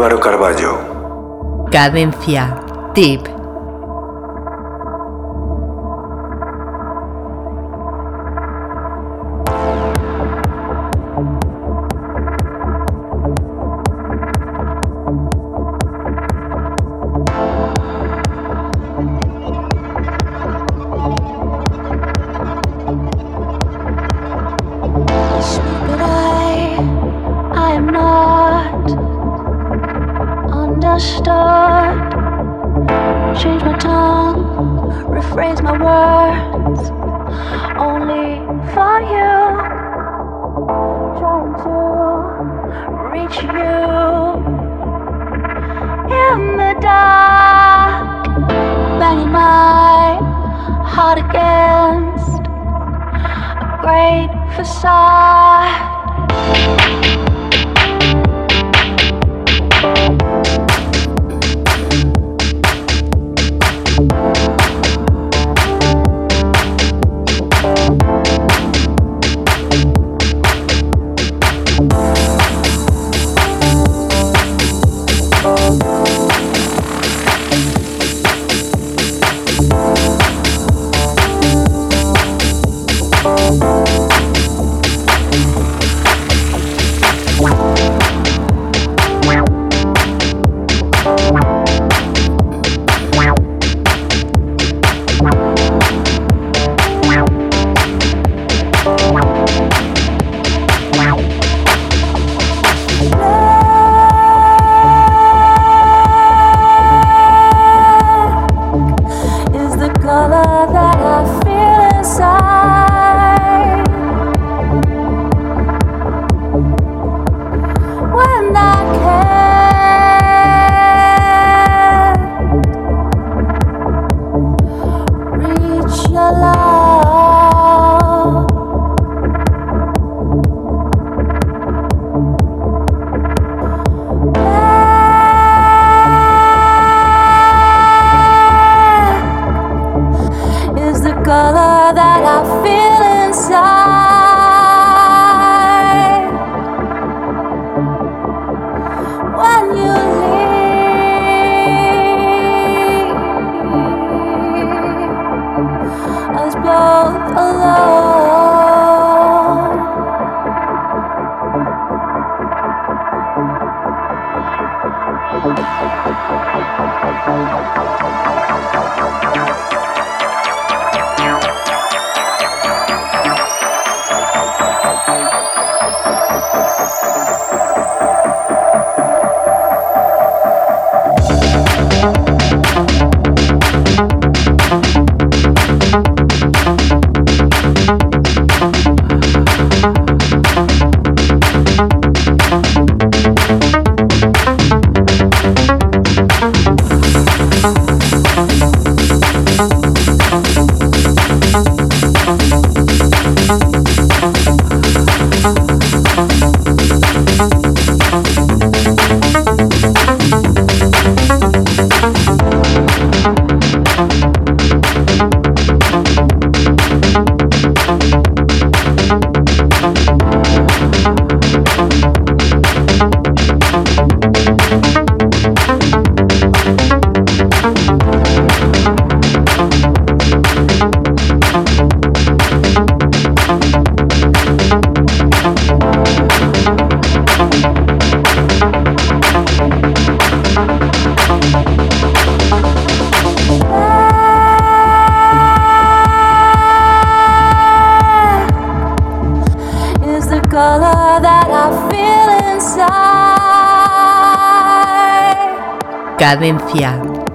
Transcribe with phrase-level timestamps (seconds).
[0.00, 1.68] Álvaro Carballo.
[1.70, 2.58] Cadencia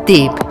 [0.06, 0.45] Deep.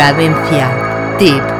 [0.00, 0.72] Cadencia.
[1.18, 1.59] Tip.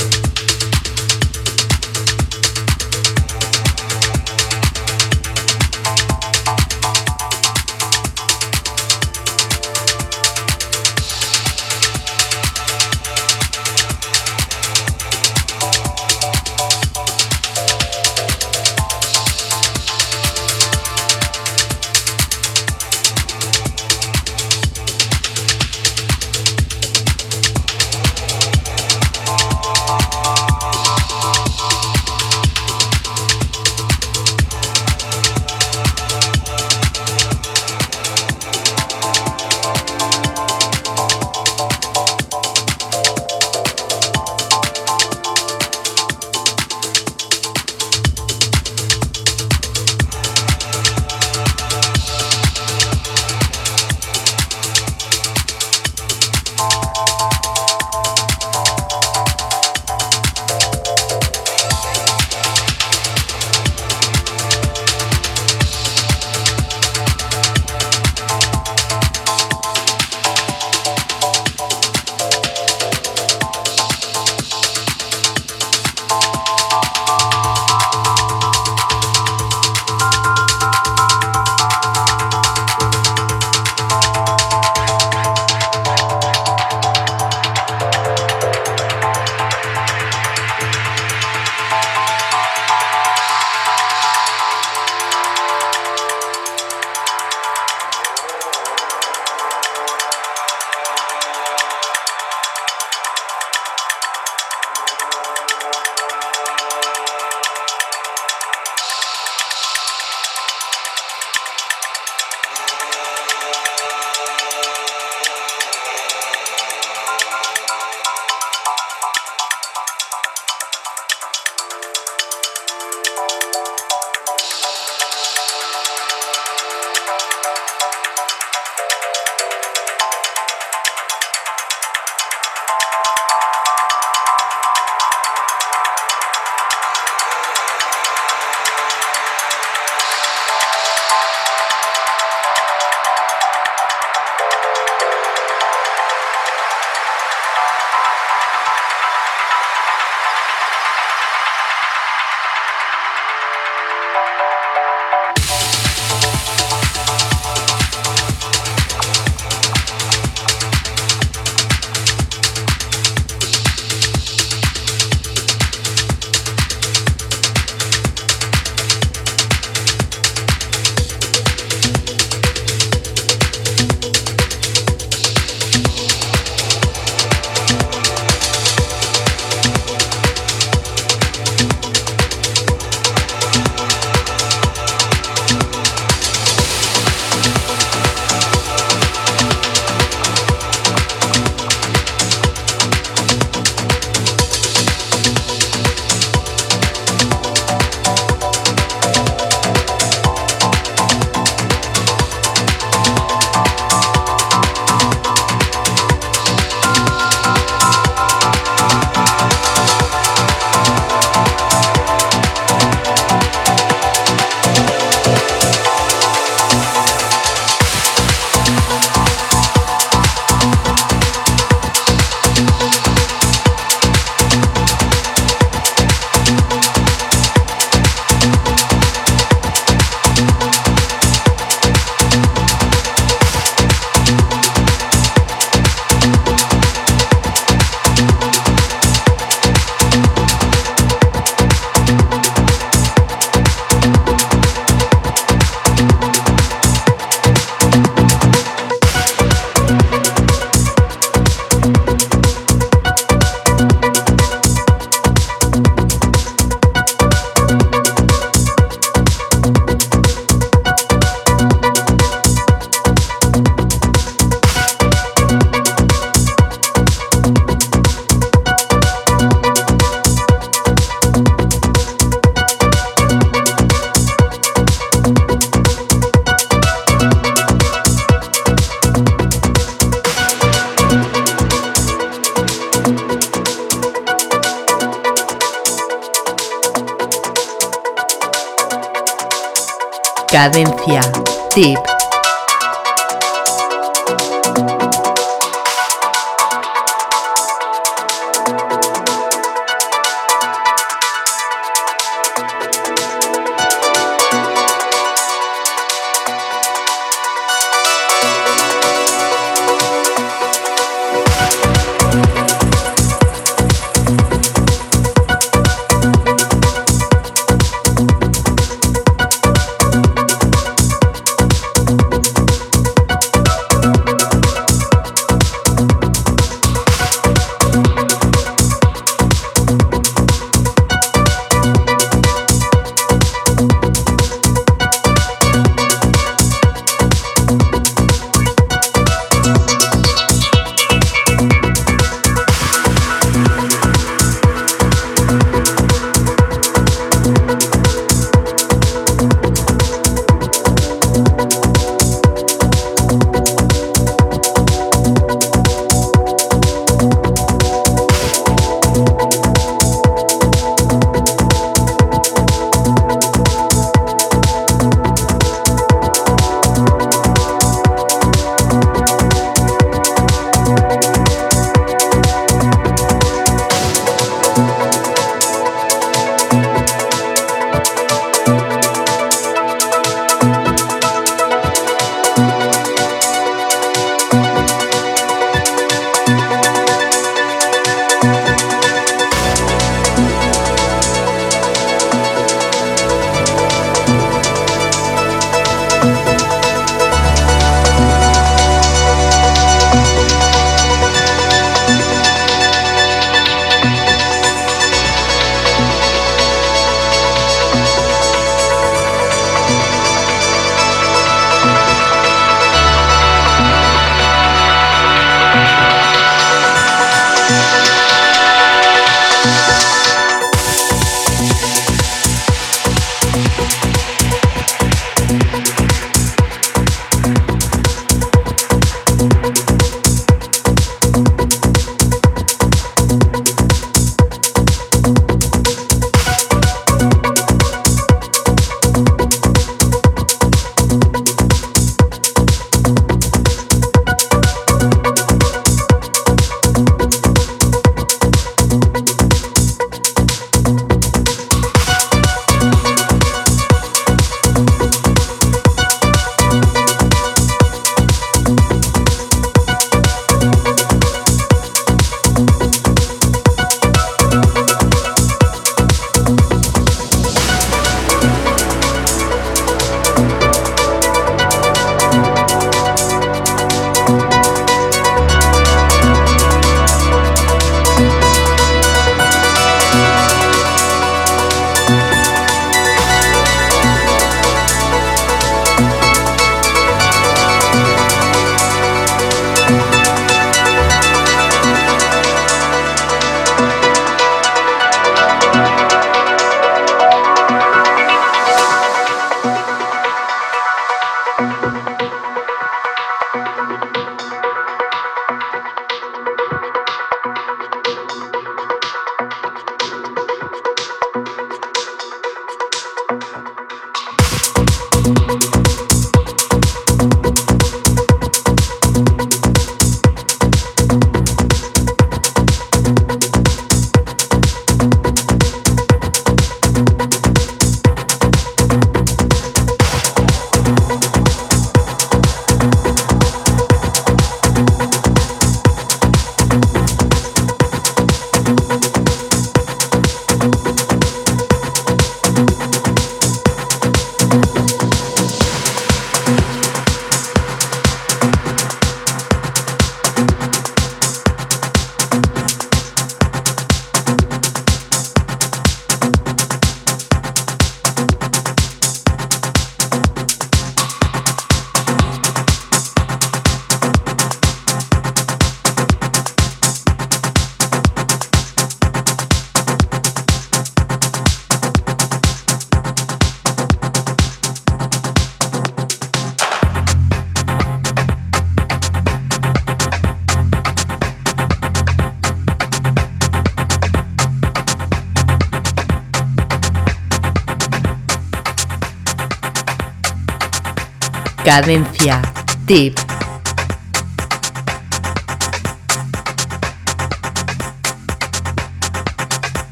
[591.71, 592.41] Cadencia.
[592.85, 593.20] Tip.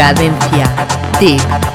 [0.00, 0.64] Cadencia.
[1.18, 1.69] Tip.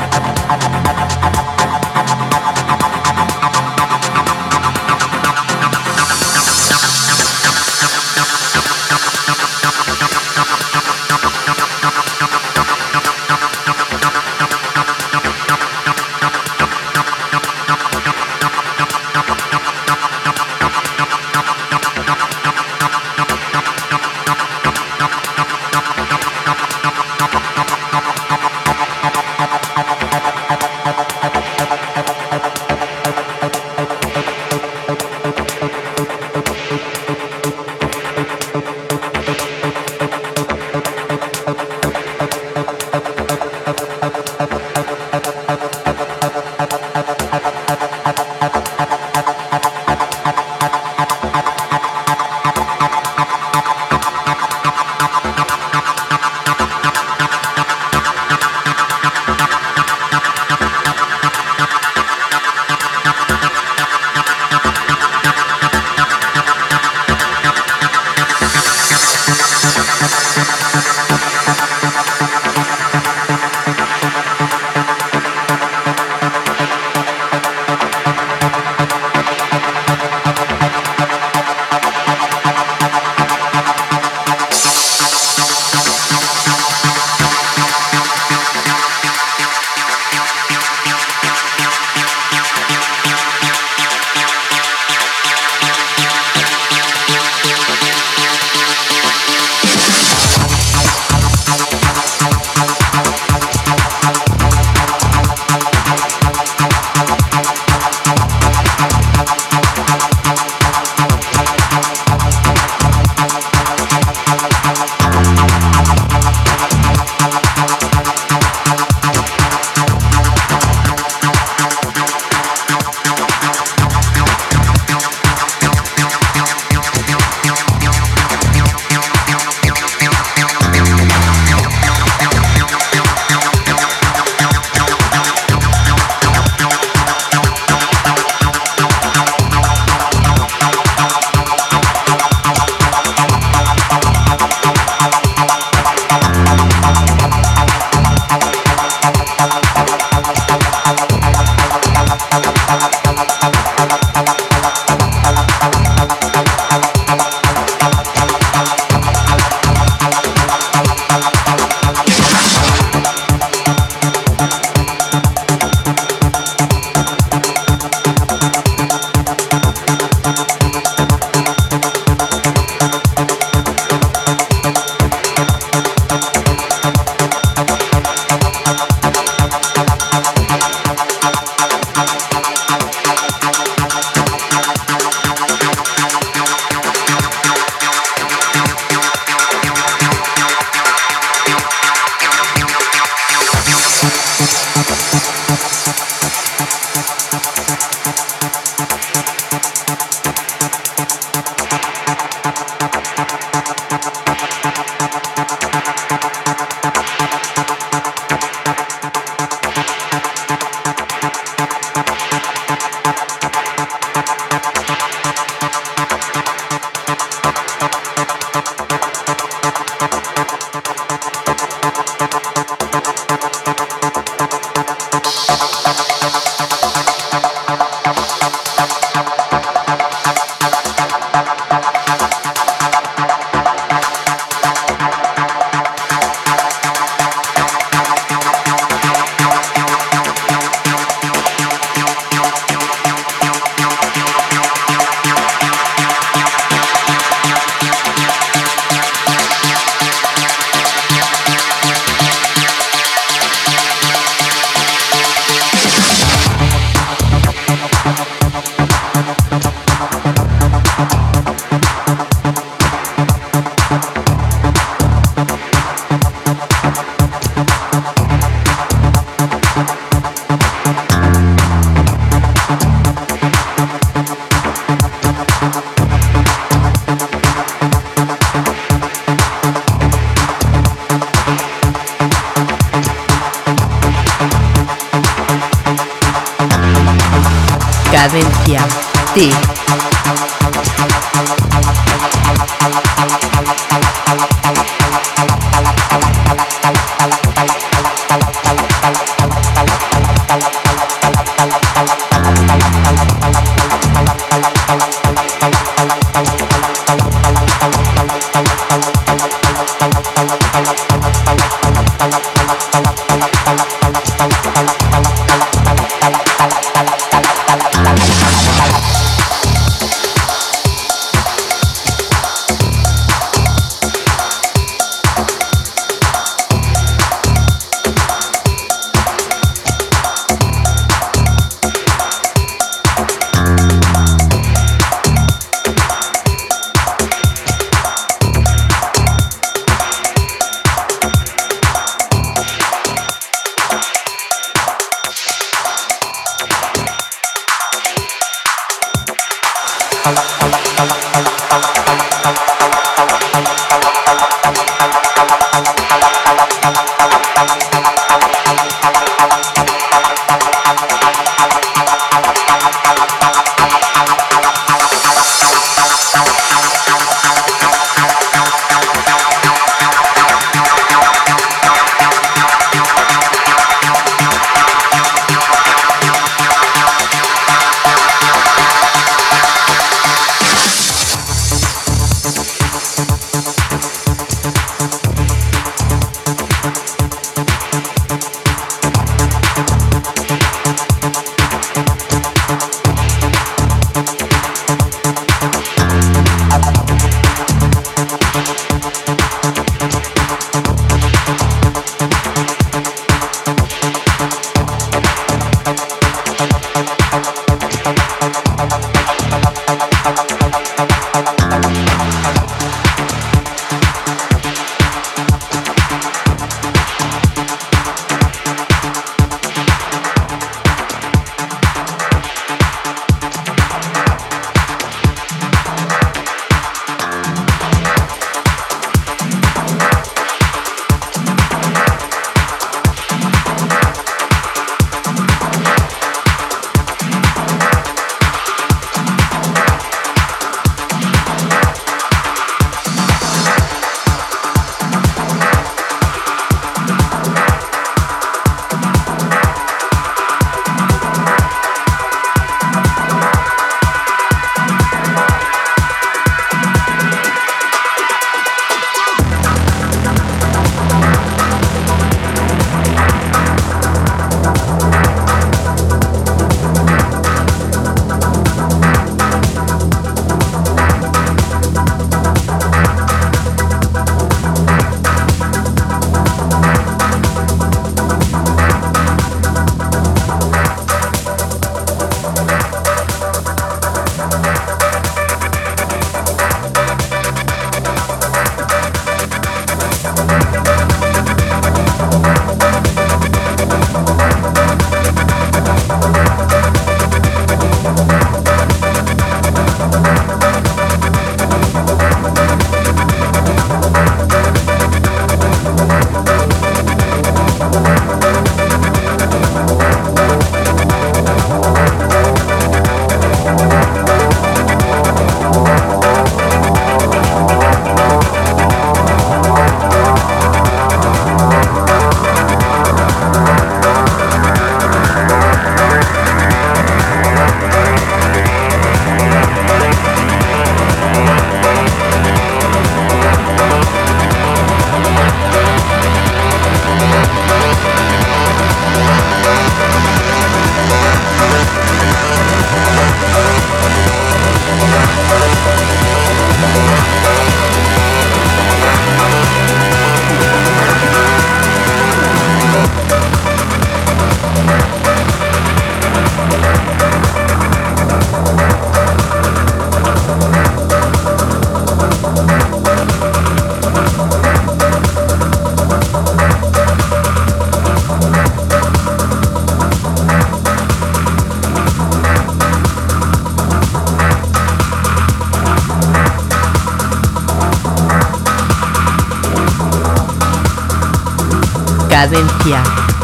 [582.46, 583.02] Cadencia.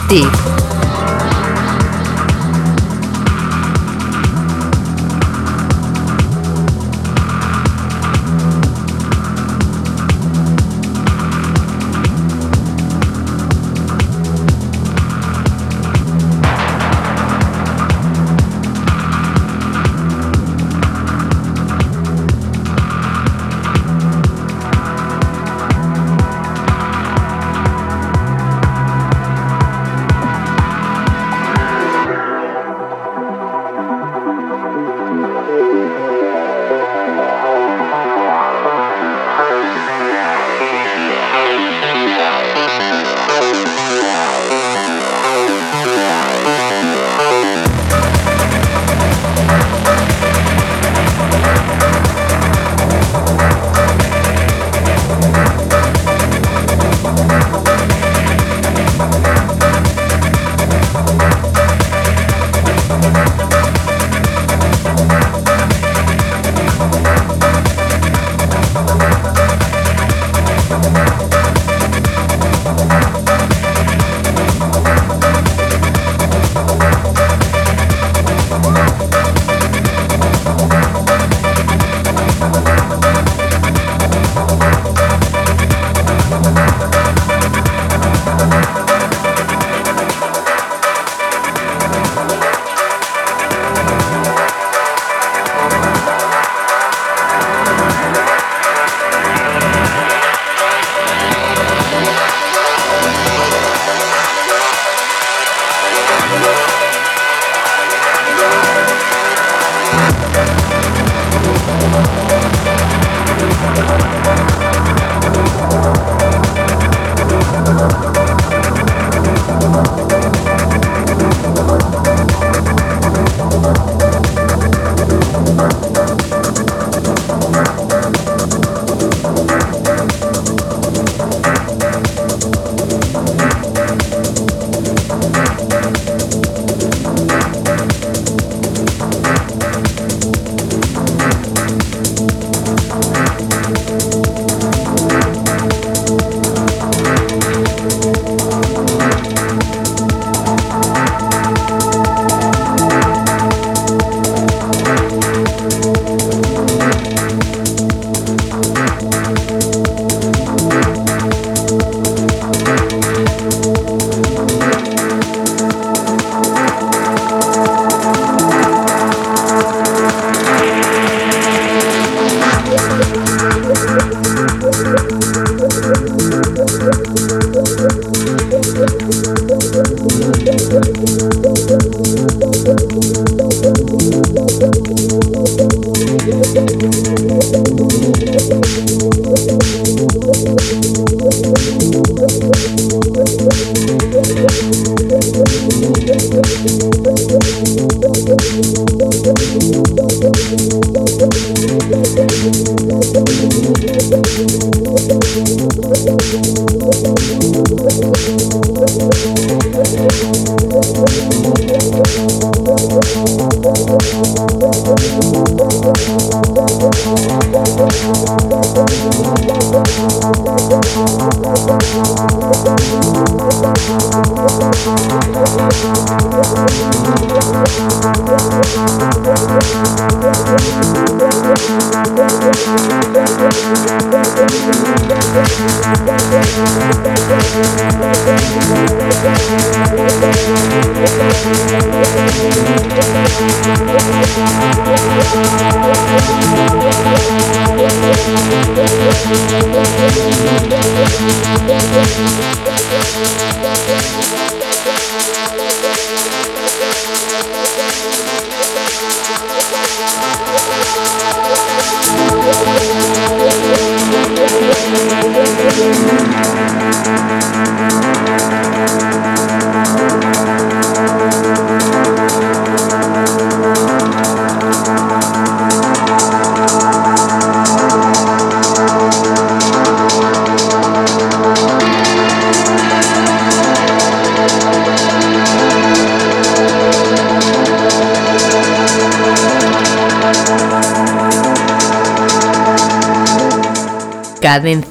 [0.07, 0.40] Tip.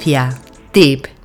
[0.00, 0.30] Cadencia.
[0.72, 1.19] Tip.